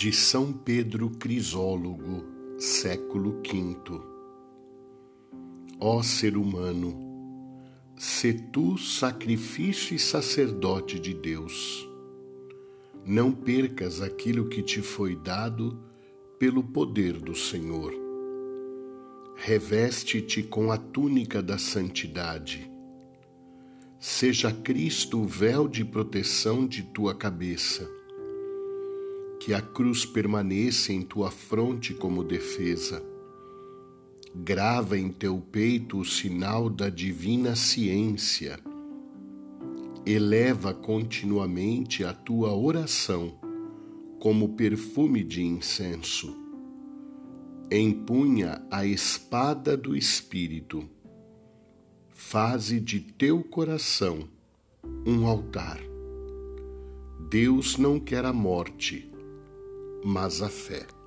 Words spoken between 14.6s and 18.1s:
te foi dado pelo poder do Senhor.